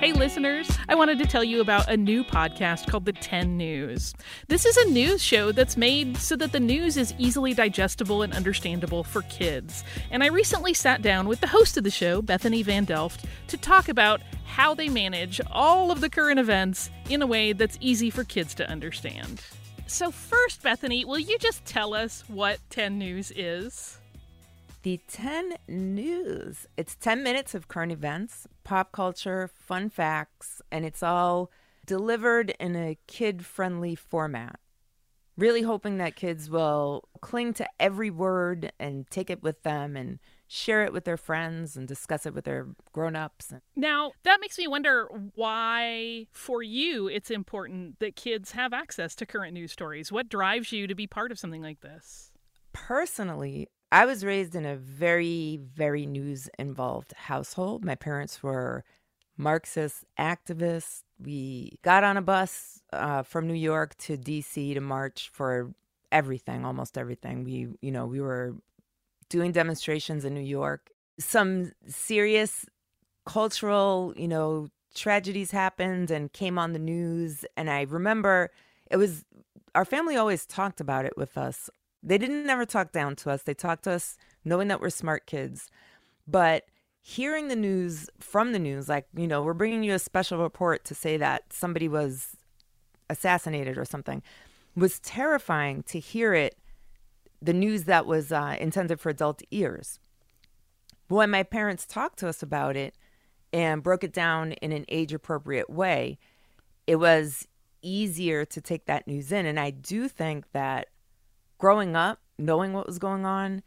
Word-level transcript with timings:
Hey, 0.00 0.14
listeners, 0.14 0.66
I 0.88 0.94
wanted 0.94 1.18
to 1.18 1.26
tell 1.26 1.44
you 1.44 1.60
about 1.60 1.90
a 1.90 1.94
new 1.94 2.24
podcast 2.24 2.88
called 2.88 3.04
The 3.04 3.12
10 3.12 3.58
News. 3.58 4.14
This 4.48 4.64
is 4.64 4.74
a 4.78 4.88
news 4.88 5.22
show 5.22 5.52
that's 5.52 5.76
made 5.76 6.16
so 6.16 6.36
that 6.36 6.52
the 6.52 6.58
news 6.58 6.96
is 6.96 7.12
easily 7.18 7.52
digestible 7.52 8.22
and 8.22 8.32
understandable 8.32 9.04
for 9.04 9.20
kids. 9.20 9.84
And 10.10 10.24
I 10.24 10.28
recently 10.28 10.72
sat 10.72 11.02
down 11.02 11.28
with 11.28 11.42
the 11.42 11.48
host 11.48 11.76
of 11.76 11.84
the 11.84 11.90
show, 11.90 12.22
Bethany 12.22 12.62
Van 12.62 12.86
Delft, 12.86 13.26
to 13.48 13.58
talk 13.58 13.90
about 13.90 14.22
how 14.46 14.72
they 14.72 14.88
manage 14.88 15.38
all 15.50 15.90
of 15.90 16.00
the 16.00 16.08
current 16.08 16.40
events 16.40 16.88
in 17.10 17.20
a 17.20 17.26
way 17.26 17.52
that's 17.52 17.76
easy 17.82 18.08
for 18.08 18.24
kids 18.24 18.54
to 18.54 18.70
understand. 18.70 19.42
So, 19.86 20.10
first, 20.10 20.62
Bethany, 20.62 21.04
will 21.04 21.18
you 21.18 21.36
just 21.36 21.62
tell 21.66 21.92
us 21.92 22.24
what 22.26 22.58
10 22.70 22.98
News 22.98 23.34
is? 23.36 23.99
The 24.82 24.98
10 25.08 25.56
News. 25.68 26.66
It's 26.78 26.94
10 26.94 27.22
minutes 27.22 27.54
of 27.54 27.68
current 27.68 27.92
events, 27.92 28.46
pop 28.64 28.92
culture, 28.92 29.50
fun 29.52 29.90
facts, 29.90 30.62
and 30.72 30.86
it's 30.86 31.02
all 31.02 31.50
delivered 31.84 32.54
in 32.58 32.74
a 32.76 32.96
kid 33.06 33.44
friendly 33.44 33.94
format. 33.94 34.58
Really 35.36 35.62
hoping 35.62 35.98
that 35.98 36.16
kids 36.16 36.48
will 36.48 37.10
cling 37.20 37.52
to 37.54 37.68
every 37.78 38.08
word 38.08 38.72
and 38.80 39.06
take 39.10 39.28
it 39.28 39.42
with 39.42 39.62
them 39.64 39.96
and 39.96 40.18
share 40.48 40.82
it 40.84 40.94
with 40.94 41.04
their 41.04 41.18
friends 41.18 41.76
and 41.76 41.86
discuss 41.86 42.24
it 42.24 42.32
with 42.32 42.46
their 42.46 42.68
grown 42.92 43.16
ups. 43.16 43.52
Now, 43.76 44.12
that 44.22 44.40
makes 44.40 44.56
me 44.56 44.66
wonder 44.66 45.08
why, 45.34 46.26
for 46.32 46.62
you, 46.62 47.06
it's 47.06 47.30
important 47.30 47.98
that 47.98 48.16
kids 48.16 48.52
have 48.52 48.72
access 48.72 49.14
to 49.16 49.26
current 49.26 49.52
news 49.52 49.72
stories. 49.72 50.10
What 50.10 50.30
drives 50.30 50.72
you 50.72 50.86
to 50.86 50.94
be 50.94 51.06
part 51.06 51.30
of 51.32 51.38
something 51.38 51.62
like 51.62 51.82
this? 51.82 52.32
Personally, 52.72 53.68
I 53.92 54.06
was 54.06 54.24
raised 54.24 54.54
in 54.54 54.64
a 54.64 54.76
very, 54.76 55.60
very 55.74 56.06
news 56.06 56.48
involved 56.58 57.12
household. 57.12 57.84
My 57.84 57.96
parents 57.96 58.42
were 58.42 58.84
Marxist 59.36 60.04
activists. 60.18 61.02
We 61.18 61.78
got 61.82 62.04
on 62.04 62.16
a 62.16 62.22
bus 62.22 62.82
uh, 62.92 63.22
from 63.22 63.48
New 63.48 63.54
York 63.54 63.96
to 63.98 64.16
DC 64.16 64.74
to 64.74 64.80
march 64.80 65.30
for 65.32 65.72
everything, 66.12 66.64
almost 66.64 66.96
everything. 66.96 67.44
We, 67.44 67.68
you 67.80 67.90
know, 67.90 68.06
we 68.06 68.20
were 68.20 68.54
doing 69.28 69.50
demonstrations 69.50 70.24
in 70.24 70.34
New 70.34 70.40
York. 70.40 70.90
Some 71.18 71.72
serious 71.86 72.66
cultural, 73.26 74.14
you 74.16 74.28
know, 74.28 74.68
tragedies 74.94 75.50
happened 75.50 76.10
and 76.10 76.32
came 76.32 76.58
on 76.58 76.72
the 76.72 76.78
news. 76.78 77.44
And 77.56 77.70
I 77.70 77.82
remember 77.82 78.50
it 78.90 78.96
was 78.96 79.24
our 79.74 79.84
family 79.84 80.16
always 80.16 80.46
talked 80.46 80.80
about 80.80 81.04
it 81.04 81.16
with 81.16 81.38
us 81.38 81.70
they 82.02 82.18
didn't 82.18 82.46
never 82.46 82.64
talk 82.64 82.92
down 82.92 83.16
to 83.16 83.30
us. 83.30 83.42
They 83.42 83.54
talked 83.54 83.84
to 83.84 83.92
us 83.92 84.16
knowing 84.44 84.68
that 84.68 84.80
we're 84.80 84.90
smart 84.90 85.26
kids. 85.26 85.70
But 86.26 86.64
hearing 87.02 87.48
the 87.48 87.56
news 87.56 88.08
from 88.18 88.52
the 88.52 88.58
news, 88.58 88.88
like, 88.88 89.06
you 89.16 89.26
know, 89.26 89.42
we're 89.42 89.54
bringing 89.54 89.82
you 89.82 89.94
a 89.94 89.98
special 89.98 90.38
report 90.38 90.84
to 90.86 90.94
say 90.94 91.16
that 91.16 91.52
somebody 91.52 91.88
was 91.88 92.36
assassinated 93.08 93.76
or 93.76 93.84
something, 93.84 94.22
was 94.76 95.00
terrifying 95.00 95.82
to 95.84 95.98
hear 95.98 96.32
it, 96.34 96.56
the 97.42 97.52
news 97.52 97.84
that 97.84 98.06
was 98.06 98.32
uh, 98.32 98.56
intended 98.60 99.00
for 99.00 99.10
adult 99.10 99.42
ears. 99.50 99.98
When 101.08 101.30
my 101.30 101.42
parents 101.42 101.86
talked 101.86 102.18
to 102.20 102.28
us 102.28 102.42
about 102.42 102.76
it 102.76 102.94
and 103.52 103.82
broke 103.82 104.04
it 104.04 104.12
down 104.12 104.52
in 104.52 104.72
an 104.72 104.84
age 104.88 105.12
appropriate 105.12 105.68
way, 105.68 106.18
it 106.86 106.96
was 106.96 107.48
easier 107.82 108.44
to 108.44 108.60
take 108.60 108.84
that 108.84 109.08
news 109.08 109.32
in. 109.32 109.46
And 109.46 109.58
I 109.58 109.70
do 109.70 110.06
think 110.06 110.52
that 110.52 110.88
growing 111.60 111.94
up, 111.94 112.18
knowing 112.38 112.72
what 112.72 112.86
was 112.86 112.98
going 112.98 113.24
on, 113.24 113.62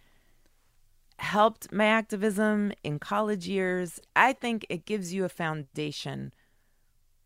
helped 1.19 1.71
my 1.71 1.85
activism 1.85 2.73
in 2.83 2.99
college 2.99 3.47
years. 3.47 3.99
I 4.15 4.33
think 4.33 4.65
it 4.67 4.85
gives 4.85 5.13
you 5.13 5.23
a 5.23 5.29
foundation 5.29 6.33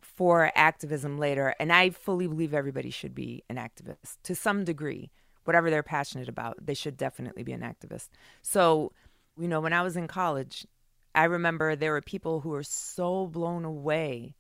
for 0.01 0.51
activism 0.55 1.17
later. 1.17 1.55
And 1.59 1.71
I 1.71 1.89
fully 1.89 2.27
believe 2.27 2.53
everybody 2.53 2.89
should 2.89 3.15
be 3.15 3.43
an 3.49 3.55
activist 3.55 4.17
to 4.23 4.35
some 4.35 4.65
degree. 4.65 5.09
Whatever 5.45 5.69
they're 5.69 5.83
passionate 5.83 6.27
about, 6.27 6.57
they 6.63 6.73
should 6.73 6.97
definitely 6.97 7.43
be 7.43 7.53
an 7.53 7.61
activist. 7.61 8.09
So, 8.41 8.91
you 9.39 9.47
know, 9.47 9.61
when 9.61 9.73
I 9.73 9.81
was 9.81 9.95
in 9.95 10.07
college, 10.07 10.67
I 11.15 11.23
remember 11.23 11.75
there 11.75 11.93
were 11.93 12.01
people 12.01 12.41
who 12.41 12.49
were 12.49 12.63
so 12.63 13.27
blown 13.27 13.63
away 13.63 14.35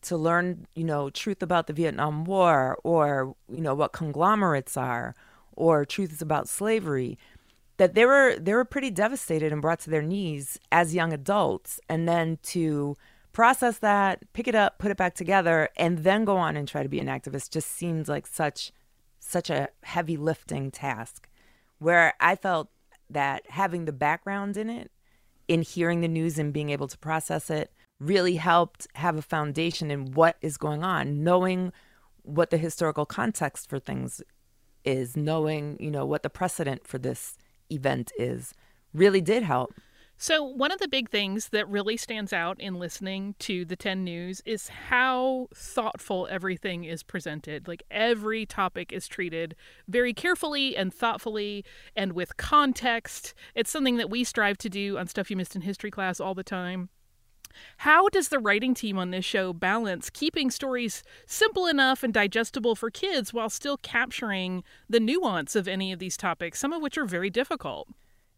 to 0.00 0.16
learn, 0.16 0.66
you 0.74 0.84
know, 0.84 1.10
truth 1.10 1.42
about 1.42 1.66
the 1.66 1.72
Vietnam 1.74 2.24
War 2.24 2.78
or, 2.84 3.34
you 3.50 3.60
know, 3.60 3.74
what 3.74 3.92
conglomerates 3.92 4.76
are 4.76 5.14
or 5.58 5.84
truths 5.84 6.22
about 6.22 6.48
slavery 6.48 7.18
that 7.78 7.94
they 7.94 8.06
were 8.06 8.36
they 8.38 8.54
were 8.54 8.64
pretty 8.64 8.90
devastated 8.90 9.52
and 9.52 9.60
brought 9.60 9.80
to 9.80 9.90
their 9.90 10.02
knees 10.02 10.58
as 10.70 10.94
young 10.94 11.12
adults 11.12 11.80
and 11.88 12.08
then 12.08 12.38
to 12.42 12.96
process 13.32 13.78
that 13.78 14.22
pick 14.32 14.46
it 14.46 14.54
up 14.54 14.78
put 14.78 14.90
it 14.90 14.96
back 14.96 15.14
together 15.14 15.68
and 15.76 15.98
then 15.98 16.24
go 16.24 16.36
on 16.36 16.56
and 16.56 16.68
try 16.68 16.82
to 16.82 16.88
be 16.88 17.00
an 17.00 17.08
activist 17.08 17.50
just 17.50 17.70
seems 17.70 18.08
like 18.08 18.26
such 18.26 18.72
such 19.18 19.50
a 19.50 19.68
heavy 19.82 20.16
lifting 20.16 20.70
task 20.70 21.28
where 21.78 22.14
i 22.20 22.36
felt 22.36 22.68
that 23.10 23.42
having 23.50 23.84
the 23.84 23.92
background 23.92 24.56
in 24.56 24.70
it 24.70 24.92
in 25.48 25.62
hearing 25.62 26.00
the 26.00 26.08
news 26.08 26.38
and 26.38 26.52
being 26.52 26.70
able 26.70 26.86
to 26.86 26.98
process 26.98 27.50
it 27.50 27.72
really 27.98 28.36
helped 28.36 28.86
have 28.94 29.16
a 29.16 29.22
foundation 29.22 29.90
in 29.90 30.12
what 30.12 30.36
is 30.40 30.56
going 30.56 30.84
on 30.84 31.24
knowing 31.24 31.72
what 32.22 32.50
the 32.50 32.58
historical 32.58 33.06
context 33.06 33.68
for 33.68 33.78
things 33.78 34.22
is, 34.84 35.16
knowing, 35.16 35.76
you 35.80 35.90
know, 35.90 36.06
what 36.06 36.22
the 36.22 36.30
precedent 36.30 36.86
for 36.86 36.98
this 36.98 37.36
event 37.70 38.12
is, 38.18 38.54
really 38.92 39.20
did 39.20 39.42
help. 39.42 39.74
So, 40.20 40.42
one 40.42 40.72
of 40.72 40.80
the 40.80 40.88
big 40.88 41.10
things 41.10 41.50
that 41.50 41.68
really 41.68 41.96
stands 41.96 42.32
out 42.32 42.60
in 42.60 42.74
listening 42.74 43.36
to 43.38 43.64
the 43.64 43.76
10 43.76 44.02
News 44.02 44.42
is 44.44 44.66
how 44.66 45.46
thoughtful 45.54 46.26
everything 46.28 46.82
is 46.82 47.04
presented. 47.04 47.68
Like, 47.68 47.84
every 47.88 48.44
topic 48.44 48.92
is 48.92 49.06
treated 49.06 49.54
very 49.86 50.12
carefully 50.12 50.76
and 50.76 50.92
thoughtfully 50.92 51.64
and 51.94 52.14
with 52.14 52.36
context. 52.36 53.32
It's 53.54 53.70
something 53.70 53.96
that 53.98 54.10
we 54.10 54.24
strive 54.24 54.58
to 54.58 54.68
do 54.68 54.98
on 54.98 55.06
Stuff 55.06 55.30
You 55.30 55.36
Missed 55.36 55.54
in 55.54 55.62
History 55.62 55.92
class 55.92 56.18
all 56.18 56.34
the 56.34 56.42
time. 56.42 56.88
How 57.78 58.08
does 58.08 58.28
the 58.28 58.38
writing 58.38 58.74
team 58.74 58.98
on 58.98 59.10
this 59.10 59.24
show 59.24 59.52
balance 59.52 60.10
keeping 60.10 60.50
stories 60.50 61.02
simple 61.26 61.66
enough 61.66 62.02
and 62.02 62.12
digestible 62.12 62.74
for 62.74 62.90
kids 62.90 63.32
while 63.32 63.50
still 63.50 63.76
capturing 63.76 64.64
the 64.88 65.00
nuance 65.00 65.56
of 65.56 65.68
any 65.68 65.92
of 65.92 65.98
these 65.98 66.16
topics, 66.16 66.58
some 66.58 66.72
of 66.72 66.82
which 66.82 66.98
are 66.98 67.04
very 67.04 67.30
difficult? 67.30 67.88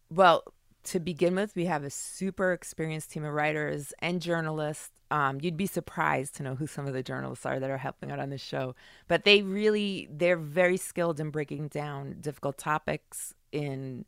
Well, 0.09 0.43
to 0.85 0.99
begin 0.99 1.35
with, 1.35 1.55
we 1.55 1.65
have 1.65 1.83
a 1.83 1.89
super 1.89 2.53
experienced 2.53 3.11
team 3.11 3.23
of 3.23 3.33
writers 3.33 3.93
and 3.99 4.21
journalists. 4.21 4.89
Um, 5.11 5.39
you'd 5.41 5.57
be 5.57 5.67
surprised 5.67 6.35
to 6.35 6.43
know 6.43 6.55
who 6.55 6.67
some 6.67 6.87
of 6.87 6.93
the 6.93 7.03
journalists 7.03 7.45
are 7.45 7.59
that 7.59 7.69
are 7.69 7.77
helping 7.77 8.11
out 8.11 8.19
on 8.19 8.29
this 8.29 8.41
show. 8.41 8.75
But 9.07 9.25
they 9.25 9.41
really, 9.41 10.07
they're 10.09 10.37
very 10.37 10.77
skilled 10.77 11.19
in 11.19 11.29
breaking 11.29 11.67
down 11.67 12.17
difficult 12.21 12.57
topics, 12.57 13.33
in 13.51 14.05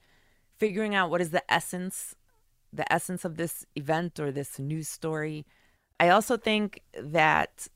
figuring 0.57 0.95
out 0.95 1.09
what 1.09 1.21
is 1.21 1.31
the 1.31 1.43
essence 1.51 2.15
the 2.73 2.91
essence 2.91 3.23
of 3.23 3.37
this 3.37 3.65
event 3.75 4.19
or 4.19 4.31
this 4.31 4.57
news 4.57 4.89
story. 4.89 5.45
I 5.99 6.09
also 6.09 6.37
think 6.37 6.81
that 6.99 7.67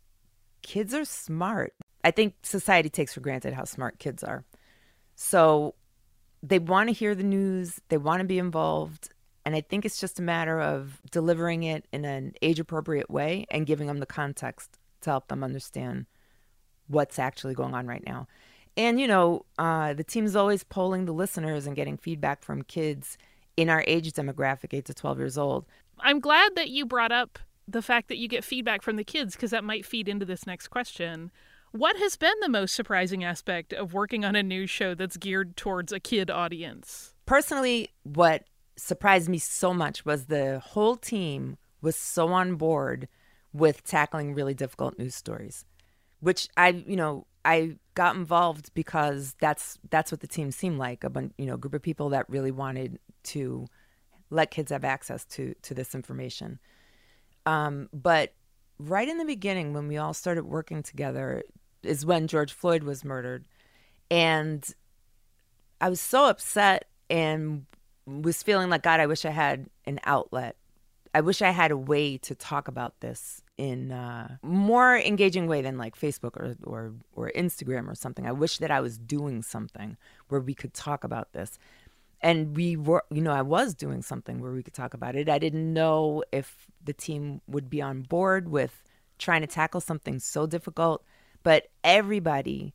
kids 0.62 0.94
are 0.94 1.06
smart. 1.06 1.74
I 2.04 2.12
think 2.12 2.36
society 2.42 2.90
takes 2.90 3.14
for 3.14 3.22
granted 3.22 3.54
how 3.54 3.64
smart 3.64 4.00
kids 4.00 4.24
are. 4.24 4.44
So 5.16 5.76
they 6.44 6.60
want 6.60 6.90
to 6.90 6.94
hear 6.94 7.16
the 7.16 7.24
news, 7.24 7.80
they 7.90 7.98
want 7.98 8.22
to 8.22 8.26
be 8.26 8.40
involved. 8.40 9.10
And 9.46 9.56
I 9.56 9.62
think 9.62 9.86
it's 9.86 10.00
just 10.00 10.20
a 10.20 10.24
matter 10.24 10.60
of 10.60 11.02
delivering 11.10 11.64
it 11.64 11.86
in 11.94 12.04
an 12.04 12.34
age 12.42 12.60
appropriate 12.60 13.10
way 13.10 13.46
and 13.50 13.66
giving 13.66 13.88
them 13.88 14.00
the 14.00 14.06
context 14.06 14.78
to 15.02 15.10
help 15.10 15.30
them 15.30 15.44
understand 15.44 16.06
what's 16.88 17.18
actually 17.18 17.54
going 17.54 17.74
on 17.74 17.88
right 17.88 18.06
now. 18.06 18.28
And, 18.76 19.00
you 19.00 19.08
know, 19.08 19.46
uh, 19.58 19.94
the 19.94 20.04
team's 20.04 20.36
always 20.36 20.64
polling 20.64 21.06
the 21.06 21.14
listeners 21.14 21.66
and 21.66 21.76
getting 21.76 21.98
feedback 21.98 22.44
from 22.44 22.62
kids 22.62 23.18
in 23.58 23.70
our 23.70 23.84
age 23.88 24.14
demographic, 24.14 24.74
8 24.74 24.86
to 24.86 24.94
12 24.94 25.18
years 25.18 25.38
old. 25.38 25.66
I'm 26.00 26.20
glad 26.20 26.56
that 26.56 26.70
you 26.70 26.86
brought 26.86 27.12
up 27.12 27.40
the 27.68 27.82
fact 27.82 28.08
that 28.08 28.18
you 28.18 28.28
get 28.28 28.44
feedback 28.44 28.82
from 28.82 28.96
the 28.96 29.04
kids 29.04 29.36
because 29.36 29.52
that 29.52 29.64
might 29.64 29.86
feed 29.86 30.08
into 30.08 30.26
this 30.26 30.46
next 30.48 30.70
question. 30.70 31.32
What 31.72 31.98
has 31.98 32.16
been 32.16 32.34
the 32.40 32.50
most 32.50 32.76
surprising 32.76 33.24
aspect 33.24 33.74
of 33.74 33.94
working 33.94 34.24
on 34.24 34.36
a 34.36 34.44
news 34.44 34.70
show 34.70 34.96
that's 34.96 35.18
geared 35.18 35.58
towards 35.58 35.92
a 35.92 36.00
kid 36.00 36.32
audience? 36.32 37.14
Personally, 37.26 37.90
what 38.04 38.44
surprised 38.78 39.28
me 39.28 39.38
so 39.38 39.74
much 39.74 40.06
was 40.06 40.26
the 40.26 40.60
whole 40.60 40.96
team 40.96 41.58
was 41.82 41.96
so 41.96 42.30
on 42.30 42.56
board 42.56 43.08
with 43.52 43.84
tackling 43.84 44.34
really 44.34 44.54
difficult 44.54 44.98
news 44.98 45.16
stories, 45.16 45.66
which 46.20 46.48
I, 46.56 46.84
you 46.88 46.96
know, 46.96 47.26
I 47.48 47.78
got 47.96 48.18
involved 48.18 48.74
because 48.74 49.34
that's 49.40 49.80
that's 49.90 50.12
what 50.12 50.20
the 50.20 50.28
team 50.28 50.52
seemed 50.52 50.78
like 50.78 51.06
a 51.06 51.10
bunch, 51.10 51.32
you 51.38 51.46
know, 51.46 51.56
group 51.56 51.74
of 51.74 51.82
people 51.82 52.10
that 52.10 52.30
really 52.30 52.52
wanted 52.52 53.00
to 53.24 53.68
let 54.30 54.52
kids 54.52 54.70
have 54.70 54.84
access 54.84 55.24
to 55.26 55.56
to 55.62 55.74
this 55.74 55.96
information. 55.96 56.60
Um, 57.46 57.88
but 57.94 58.34
right 58.78 59.08
in 59.08 59.18
the 59.18 59.24
beginning, 59.24 59.74
when 59.74 59.88
we 59.88 59.96
all 59.96 60.14
started 60.14 60.44
working 60.44 60.84
together, 60.84 61.42
is 61.84 62.06
when 62.06 62.28
George 62.28 62.52
Floyd 62.52 62.84
was 62.84 63.06
murdered, 63.06 63.48
and 64.12 64.70
I 65.80 65.88
was 65.88 66.02
so 66.02 66.26
upset 66.26 66.90
and 67.10 67.66
was 68.06 68.44
feeling 68.44 68.70
like 68.70 68.84
God. 68.84 69.00
I 69.00 69.06
wish 69.06 69.24
I 69.24 69.30
had 69.32 69.70
an 69.86 70.02
outlet. 70.04 70.58
I 71.16 71.22
wish 71.22 71.42
I 71.42 71.52
had 71.52 71.72
a 71.72 71.78
way 71.78 72.18
to 72.18 72.36
talk 72.36 72.68
about 72.68 73.00
this 73.00 73.42
in 73.58 73.92
a 73.92 74.40
more 74.44 74.98
engaging 74.98 75.48
way 75.48 75.62
than 75.62 75.78
like 75.78 76.00
Facebook 76.00 76.38
or, 76.38 76.56
or, 76.64 76.94
or 77.14 77.32
Instagram 77.36 77.90
or 77.90 77.96
something. 77.96 78.26
I 78.28 78.32
wish 78.32 78.60
that 78.60 78.72
I 78.72 78.82
was 78.82 78.98
doing 78.98 79.42
something 79.42 79.98
where 80.30 80.42
we 80.42 80.54
could 80.54 80.74
talk 80.74 81.04
about 81.04 81.34
this. 81.34 81.58
And 82.22 82.56
we 82.56 82.76
were, 82.76 83.04
you 83.12 83.22
know, 83.22 83.32
I 83.32 83.42
was 83.44 83.74
doing 83.74 84.02
something 84.02 84.40
where 84.40 84.52
we 84.52 84.64
could 84.64 84.74
talk 84.74 84.94
about 84.94 85.16
it. 85.16 85.30
I 85.30 85.40
didn't 85.40 85.74
know 85.74 86.24
if 86.32 86.68
the 86.84 86.94
team 86.94 87.42
would 87.48 87.70
be 87.70 87.82
on 87.82 88.02
board 88.02 88.50
with 88.50 88.84
trying 89.20 89.42
to 89.42 89.48
tackle 89.48 89.82
something 89.82 90.20
so 90.20 90.46
difficult, 90.48 91.04
but 91.44 91.68
everybody 91.84 92.74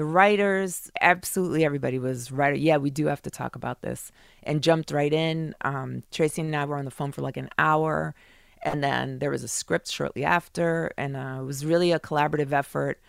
the 0.00 0.06
writers, 0.06 0.90
absolutely 1.02 1.62
everybody 1.62 1.98
was 1.98 2.32
right. 2.32 2.58
Yeah, 2.58 2.78
we 2.78 2.88
do 2.88 3.04
have 3.08 3.20
to 3.20 3.28
talk 3.28 3.54
about 3.54 3.82
this, 3.82 4.10
and 4.42 4.62
jumped 4.62 4.92
right 4.92 5.12
in. 5.12 5.54
Um, 5.60 6.04
Tracy 6.10 6.40
and 6.40 6.56
I 6.56 6.64
were 6.64 6.78
on 6.78 6.86
the 6.86 6.90
phone 6.90 7.12
for 7.12 7.20
like 7.20 7.36
an 7.36 7.50
hour, 7.58 8.14
and 8.62 8.82
then 8.82 9.18
there 9.18 9.30
was 9.30 9.42
a 9.42 9.48
script 9.48 9.90
shortly 9.90 10.24
after, 10.24 10.92
and 10.96 11.16
uh, 11.16 11.38
it 11.40 11.44
was 11.44 11.64
really 11.64 11.92
a 11.92 12.00
collaborative 12.00 12.52
effort. 12.52 13.00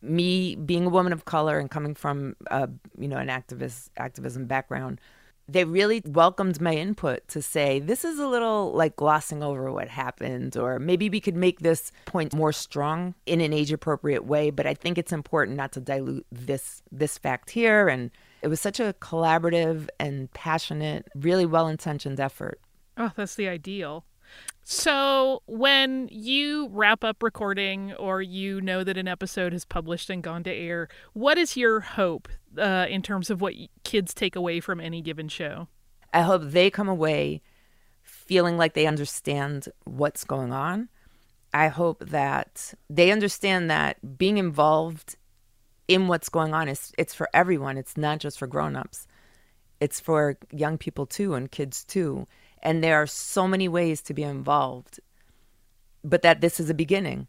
Me 0.00 0.54
being 0.54 0.86
a 0.86 0.90
woman 0.90 1.12
of 1.12 1.24
color 1.24 1.58
and 1.58 1.70
coming 1.70 1.94
from, 1.94 2.36
uh, 2.50 2.68
you 2.96 3.08
know, 3.08 3.16
an 3.16 3.28
activist 3.28 3.90
activism 3.96 4.46
background, 4.46 5.00
they 5.48 5.64
really 5.64 6.02
welcomed 6.04 6.60
my 6.60 6.74
input 6.74 7.26
to 7.28 7.40
say 7.42 7.80
this 7.80 8.04
is 8.04 8.18
a 8.18 8.28
little 8.28 8.70
like 8.72 8.94
glossing 8.96 9.42
over 9.42 9.72
what 9.72 9.88
happened 9.88 10.58
or 10.58 10.78
maybe 10.78 11.08
we 11.08 11.20
could 11.20 11.34
make 11.34 11.60
this 11.60 11.90
point 12.04 12.34
more 12.34 12.52
strong 12.52 13.14
in 13.24 13.40
an 13.40 13.54
age 13.54 13.72
appropriate 13.72 14.26
way 14.26 14.50
but 14.50 14.66
i 14.66 14.74
think 14.74 14.98
it's 14.98 15.10
important 15.10 15.56
not 15.56 15.72
to 15.72 15.80
dilute 15.80 16.26
this 16.30 16.82
this 16.92 17.18
fact 17.18 17.50
here. 17.50 17.88
And 17.88 18.10
it 18.42 18.48
was 18.48 18.60
such 18.60 18.80
a 18.80 18.94
collaborative 19.00 19.88
and 19.98 20.32
passionate 20.32 21.08
really 21.14 21.46
well 21.46 21.68
intentioned 21.68 22.20
effort. 22.20 22.60
Oh 22.96 23.12
that's 23.14 23.34
the 23.34 23.48
ideal 23.48 24.04
so, 24.70 25.42
when 25.46 26.08
you 26.12 26.68
wrap 26.72 27.02
up 27.02 27.22
recording 27.22 27.94
or 27.94 28.20
you 28.20 28.60
know 28.60 28.84
that 28.84 28.98
an 28.98 29.08
episode 29.08 29.54
has 29.54 29.64
published 29.64 30.10
and 30.10 30.22
gone 30.22 30.42
to 30.44 30.52
air, 30.52 30.90
what 31.14 31.38
is 31.38 31.56
your 31.56 31.80
hope 31.80 32.28
uh, 32.58 32.84
in 32.86 33.00
terms 33.00 33.30
of 33.30 33.40
what 33.40 33.54
kids 33.84 34.12
take 34.12 34.36
away 34.36 34.60
from 34.60 34.78
any 34.78 35.00
given 35.00 35.28
show? 35.28 35.68
I 36.12 36.20
hope 36.20 36.42
they 36.44 36.68
come 36.68 36.88
away 36.88 37.40
feeling 38.02 38.58
like 38.58 38.74
they 38.74 38.86
understand 38.86 39.70
what's 39.84 40.24
going 40.24 40.52
on. 40.52 40.90
I 41.54 41.68
hope 41.68 42.04
that 42.10 42.74
they 42.90 43.10
understand 43.10 43.70
that 43.70 44.18
being 44.18 44.36
involved 44.36 45.16
in 45.88 46.08
what's 46.08 46.28
going 46.28 46.52
on 46.52 46.68
is 46.68 46.92
it's 46.98 47.14
for 47.14 47.30
everyone. 47.32 47.78
It's 47.78 47.96
not 47.96 48.18
just 48.18 48.38
for 48.38 48.46
grown-ups. 48.46 49.06
It's 49.80 49.98
for 49.98 50.36
young 50.52 50.76
people 50.76 51.06
too 51.06 51.32
and 51.32 51.50
kids 51.50 51.84
too 51.84 52.26
and 52.62 52.82
there 52.82 52.96
are 53.00 53.06
so 53.06 53.46
many 53.46 53.68
ways 53.68 54.02
to 54.02 54.14
be 54.14 54.22
involved. 54.22 55.00
But 56.04 56.22
that 56.22 56.40
this 56.40 56.60
is 56.60 56.70
a 56.70 56.74
beginning. 56.74 57.26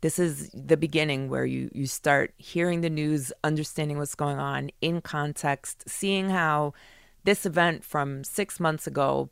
This 0.00 0.18
is 0.18 0.50
the 0.54 0.76
beginning 0.76 1.28
where 1.28 1.44
you 1.44 1.70
you 1.74 1.86
start 1.86 2.32
hearing 2.38 2.80
the 2.80 2.90
news 2.90 3.32
understanding 3.44 3.98
what's 3.98 4.14
going 4.14 4.38
on 4.38 4.70
in 4.80 5.00
context 5.02 5.88
seeing 5.88 6.30
how 6.30 6.72
this 7.24 7.44
event 7.44 7.84
from 7.84 8.24
6 8.24 8.60
months 8.60 8.86
ago 8.86 9.30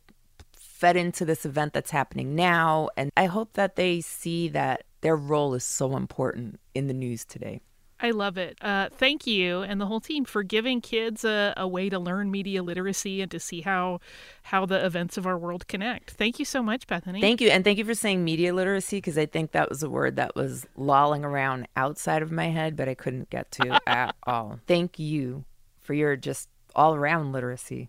fed 0.55 0.97
into 0.97 1.25
this 1.25 1.47
event 1.47 1.73
that's 1.73 1.91
happening 1.91 2.35
now. 2.35 2.91
And 2.97 3.11
i 3.17 3.27
hope 3.27 3.55
that 3.55 3.77
they 3.77 4.01
see 4.01 4.49
that 4.49 4.85
their 5.01 5.17
role 5.17 5.55
is 5.55 5.65
so 5.65 5.97
important 5.97 6.61
in 6.75 6.87
the 6.87 6.95
news 6.95 7.25
today 7.25 7.61
I 8.01 8.11
love 8.13 8.39
it. 8.39 8.57
Uh, 8.61 8.89
thank 8.91 9.27
you 9.27 9.63
and 9.63 9.81
the 9.81 9.87
whole 9.87 10.01
team 10.01 10.25
for 10.25 10.43
giving 10.43 10.81
kids 10.81 11.25
a, 11.25 11.53
a, 11.57 11.67
way 11.67 11.89
to 11.89 11.99
learn 11.99 12.31
media 12.31 12.63
literacy 12.63 13.21
and 13.21 13.31
to 13.31 13.41
see 13.41 13.63
how 13.63 14.01
how 14.45 14.67
the 14.67 14.85
events 14.85 15.17
of 15.17 15.27
our 15.27 15.37
world 15.37 15.67
connect. 15.67 16.13
Thank 16.13 16.39
you 16.39 16.45
so 16.45 16.63
much, 16.63 16.87
Bethany. 16.87 17.21
Thank 17.21 17.41
you, 17.41 17.49
and 17.49 17.65
thank 17.65 17.79
you 17.79 17.85
for 17.85 17.95
saying 17.95 18.25
media 18.25 18.55
literacy 18.55 18.99
because 18.99 19.19
I 19.19 19.27
think 19.27 19.53
that 19.53 19.69
was 19.69 19.83
a 19.83 19.91
word 19.91 20.17
that 20.17 20.37
was 20.37 20.67
lolling 20.77 21.25
around 21.25 21.67
outside 21.77 22.23
of 22.23 22.31
my 22.31 22.47
head, 22.47 22.77
but 22.77 22.89
I 22.89 22.95
couldn't 22.95 23.31
get 23.31 23.51
to 23.53 23.81
at 23.87 24.15
all. 24.25 24.61
Thank 24.67 24.99
you 24.99 25.45
for 25.81 25.95
your 25.95 26.17
just 26.17 26.49
all 26.77 26.95
around 26.95 27.33
literacy. 27.33 27.89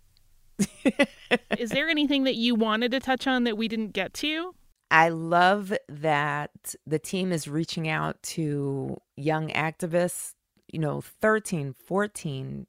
Is 1.58 1.70
there 1.70 1.88
anything 1.88 2.24
that 2.24 2.36
you 2.36 2.56
wanted 2.56 2.92
to 2.92 3.00
touch 3.00 3.28
on 3.28 3.44
that 3.44 3.58
we 3.58 3.68
didn't 3.68 3.94
get 3.94 4.14
to? 4.16 4.56
I 4.92 5.10
love 5.10 5.74
that 5.88 6.76
the 6.86 7.00
team 7.00 7.32
is 7.32 7.48
reaching 7.48 7.88
out 7.88 8.22
to 8.24 8.98
young 9.16 9.50
activists, 9.50 10.34
you 10.72 10.80
know, 10.80 11.02
13, 11.02 11.74
14, 11.74 12.68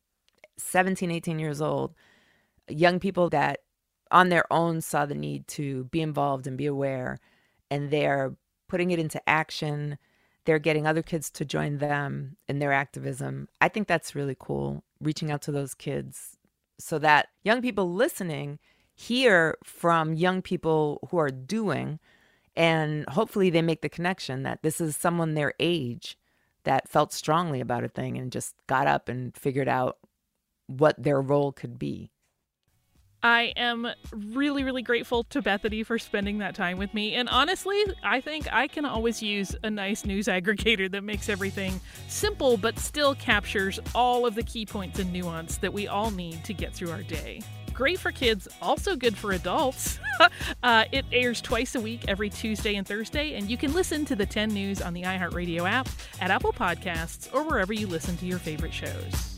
17, 0.58 1.10
18 1.10 1.38
years 1.38 1.60
old, 1.60 1.94
young 2.68 3.00
people 3.00 3.30
that 3.30 3.60
on 4.10 4.28
their 4.28 4.44
own 4.52 4.80
saw 4.80 5.06
the 5.06 5.14
need 5.14 5.48
to 5.48 5.84
be 5.84 6.00
involved 6.02 6.46
and 6.46 6.58
be 6.58 6.66
aware, 6.66 7.18
and 7.70 7.90
they're 7.90 8.34
putting 8.68 8.90
it 8.90 8.98
into 8.98 9.26
action. 9.28 9.96
They're 10.44 10.58
getting 10.58 10.86
other 10.86 11.02
kids 11.02 11.30
to 11.32 11.44
join 11.44 11.78
them 11.78 12.36
in 12.48 12.58
their 12.58 12.72
activism. 12.72 13.48
I 13.60 13.68
think 13.68 13.88
that's 13.88 14.14
really 14.14 14.36
cool, 14.38 14.84
reaching 15.00 15.30
out 15.30 15.42
to 15.42 15.52
those 15.52 15.74
kids 15.74 16.36
so 16.80 16.98
that 16.98 17.28
young 17.44 17.62
people 17.62 17.92
listening 17.92 18.58
hear 19.00 19.56
from 19.64 20.12
young 20.12 20.42
people 20.42 21.08
who 21.10 21.16
are 21.16 21.30
doing 21.30 21.98
and 22.54 23.08
hopefully 23.08 23.48
they 23.48 23.62
make 23.62 23.80
the 23.80 23.88
connection 23.88 24.42
that 24.42 24.62
this 24.62 24.78
is 24.78 24.94
someone 24.94 25.32
their 25.32 25.54
age 25.58 26.18
that 26.64 26.86
felt 26.86 27.10
strongly 27.10 27.62
about 27.62 27.82
a 27.82 27.88
thing 27.88 28.18
and 28.18 28.30
just 28.30 28.54
got 28.66 28.86
up 28.86 29.08
and 29.08 29.34
figured 29.34 29.68
out 29.68 29.96
what 30.66 31.02
their 31.02 31.18
role 31.18 31.50
could 31.50 31.78
be. 31.78 32.10
I 33.22 33.54
am 33.56 33.88
really, 34.12 34.64
really 34.64 34.82
grateful 34.82 35.24
to 35.24 35.40
Bethany 35.40 35.82
for 35.82 35.98
spending 35.98 36.38
that 36.38 36.54
time 36.54 36.76
with 36.76 36.92
me. 36.92 37.14
And 37.14 37.28
honestly, 37.30 37.82
I 38.02 38.20
think 38.20 38.52
I 38.52 38.66
can 38.66 38.84
always 38.84 39.22
use 39.22 39.56
a 39.62 39.70
nice 39.70 40.04
news 40.04 40.26
aggregator 40.26 40.90
that 40.90 41.04
makes 41.04 41.30
everything 41.30 41.80
simple 42.08 42.58
but 42.58 42.78
still 42.78 43.14
captures 43.14 43.80
all 43.94 44.26
of 44.26 44.34
the 44.34 44.42
key 44.42 44.66
points 44.66 44.98
and 44.98 45.10
nuance 45.10 45.56
that 45.58 45.72
we 45.72 45.88
all 45.88 46.10
need 46.10 46.44
to 46.44 46.52
get 46.52 46.74
through 46.74 46.90
our 46.90 47.02
day 47.02 47.40
great 47.80 47.98
for 47.98 48.12
kids, 48.12 48.46
also 48.60 48.94
good 48.94 49.16
for 49.16 49.32
adults. 49.32 49.98
uh, 50.62 50.84
it 50.92 51.02
airs 51.12 51.40
twice 51.40 51.74
a 51.74 51.80
week, 51.80 52.02
every 52.08 52.28
Tuesday 52.28 52.74
and 52.74 52.86
Thursday, 52.86 53.32
and 53.36 53.50
you 53.50 53.56
can 53.56 53.72
listen 53.72 54.04
to 54.04 54.14
the 54.14 54.26
10 54.26 54.50
News 54.50 54.82
on 54.82 54.92
the 54.92 55.00
iHeartRadio 55.00 55.66
app, 55.66 55.88
at 56.20 56.30
Apple 56.30 56.52
Podcasts, 56.52 57.32
or 57.32 57.42
wherever 57.42 57.72
you 57.72 57.86
listen 57.86 58.18
to 58.18 58.26
your 58.26 58.38
favorite 58.38 58.74
shows. 58.74 59.29